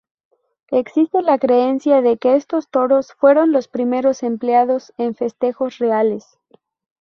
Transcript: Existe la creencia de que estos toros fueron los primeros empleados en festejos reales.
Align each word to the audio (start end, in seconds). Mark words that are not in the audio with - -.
Existe 0.71 1.21
la 1.21 1.37
creencia 1.37 2.01
de 2.01 2.17
que 2.17 2.33
estos 2.35 2.69
toros 2.69 3.13
fueron 3.19 3.51
los 3.51 3.67
primeros 3.67 4.23
empleados 4.23 4.93
en 4.97 5.13
festejos 5.13 5.77
reales. 5.77 6.39